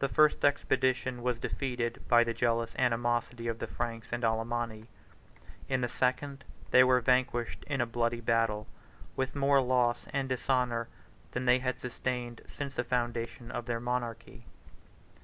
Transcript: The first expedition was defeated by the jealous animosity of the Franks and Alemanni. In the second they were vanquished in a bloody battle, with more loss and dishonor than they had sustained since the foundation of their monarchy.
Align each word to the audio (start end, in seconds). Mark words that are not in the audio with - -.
The 0.00 0.08
first 0.08 0.44
expedition 0.44 1.22
was 1.22 1.38
defeated 1.38 2.02
by 2.08 2.24
the 2.24 2.34
jealous 2.34 2.72
animosity 2.76 3.46
of 3.46 3.60
the 3.60 3.68
Franks 3.68 4.08
and 4.10 4.24
Alemanni. 4.24 4.88
In 5.68 5.80
the 5.80 5.88
second 5.88 6.42
they 6.72 6.82
were 6.82 7.00
vanquished 7.00 7.62
in 7.68 7.80
a 7.80 7.86
bloody 7.86 8.20
battle, 8.20 8.66
with 9.14 9.36
more 9.36 9.60
loss 9.60 10.06
and 10.12 10.28
dishonor 10.28 10.88
than 11.30 11.44
they 11.44 11.60
had 11.60 11.78
sustained 11.78 12.40
since 12.48 12.74
the 12.74 12.82
foundation 12.82 13.52
of 13.52 13.66
their 13.66 13.78
monarchy. 13.78 14.44